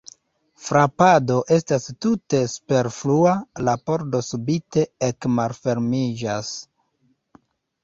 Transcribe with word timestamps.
Frapado 0.67 1.35
estas 1.57 1.85
tute 2.05 2.39
superflua, 2.55 3.35
la 3.69 3.77
pordo 3.91 4.23
subite 4.31 4.87
ekmalfermiĝas. 5.11 6.53